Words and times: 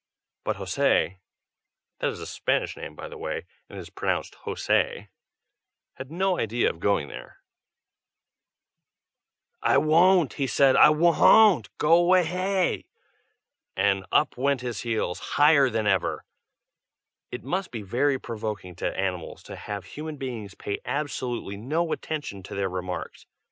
But 0.43 0.57
José 0.57 1.17
(that 1.99 2.09
is 2.09 2.19
a 2.19 2.25
Spanish 2.25 2.75
name, 2.75 2.95
by 2.95 3.07
the 3.07 3.19
way, 3.19 3.45
and 3.69 3.77
is 3.77 3.91
pronounced 3.91 4.33
Hosay,) 4.45 5.09
had 5.93 6.09
no 6.09 6.39
idea 6.39 6.71
of 6.71 6.79
going 6.79 7.07
there. 7.07 7.43
[Illustration: 9.61 9.61
JOSÉ 9.61 9.61
OPENING 9.61 9.61
THE 9.61 9.67
GATE.] 9.67 9.71
"I 9.71 9.77
wont!" 10.07 10.33
he 10.33 10.47
said. 10.47 10.75
"I 10.75 10.89
wo 10.89 11.11
hon't! 11.11 11.77
go 11.77 11.93
away 11.93 12.23
hay!" 12.23 12.87
and 13.75 14.03
up 14.11 14.35
went 14.35 14.61
his 14.61 14.79
heels, 14.79 15.19
higher 15.19 15.69
than 15.69 15.85
ever. 15.85 16.25
It 17.29 17.43
must 17.43 17.69
be 17.69 17.83
very 17.83 18.17
provoking 18.17 18.75
to 18.77 18.99
animals 18.99 19.43
to 19.43 19.55
have 19.55 19.85
human 19.85 20.17
beings 20.17 20.55
pay 20.55 20.79
absolutely 20.83 21.57
no 21.57 21.91
attention 21.91 22.41
to 22.41 22.55
their 22.55 22.69
remarks. 22.69 23.27